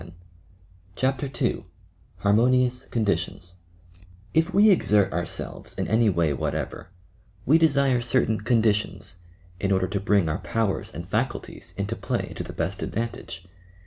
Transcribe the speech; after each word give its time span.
1 0.01 0.11
CHAPTER 0.95 1.29
II 1.45 1.63
"HARMONIOUS 2.21 2.85
CONDITIONS" 2.85 3.57
Ip 4.33 4.51
we 4.51 4.71
exert 4.71 5.13
ourselves 5.13 5.75
in 5.75 5.87
any 5.87 6.09
way 6.09 6.33
whatever, 6.33 6.87
we 7.45 7.59
desire 7.59 8.01
certain 8.01 8.41
"conditions," 8.41 9.19
in 9.59 9.71
order 9.71 9.87
to 9.87 9.99
bring 9.99 10.27
our 10.27 10.39
powers 10.39 10.91
and 10.91 11.07
faculties 11.07 11.75
into 11.77 11.95
play 11.95 12.33
to 12.35 12.43
the 12.43 12.51
best 12.51 12.81
advantage. 12.81 13.45